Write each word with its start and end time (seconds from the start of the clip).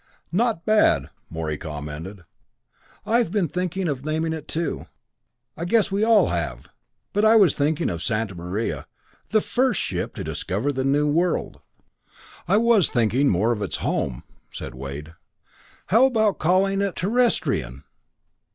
"Not 0.31 0.65
bad," 0.65 1.11
Morey 1.29 1.59
commented. 1.59 2.23
"I 3.05 3.19
have 3.19 3.29
been 3.29 3.47
thinking 3.47 3.87
of 3.87 4.03
naming 4.03 4.33
it 4.33 4.47
too 4.47 4.87
I 5.55 5.63
guess 5.63 5.91
we 5.91 6.03
all 6.03 6.29
have 6.29 6.69
but 7.13 7.23
I 7.23 7.35
was 7.35 7.53
thinking 7.53 7.87
of 7.87 8.01
Santa 8.01 8.33
Maria 8.33 8.87
the 9.29 9.41
first 9.41 9.79
ship 9.79 10.15
to 10.15 10.23
discover 10.23 10.71
the 10.73 10.83
New 10.83 11.07
World." 11.07 11.61
"I 12.47 12.57
was 12.57 12.89
thinking 12.89 13.29
more 13.29 13.51
of 13.51 13.61
its 13.61 13.75
home," 13.85 14.23
said 14.51 14.73
Wade. 14.73 15.13
"How 15.89 16.07
about 16.07 16.39
calling 16.39 16.81
it 16.81 16.95
Terrestrian?" 16.95 17.83